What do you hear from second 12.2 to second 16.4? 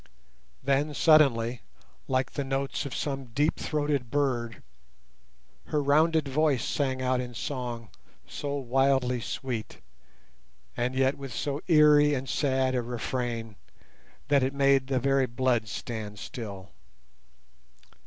sad a refrain, that it made the very blood stand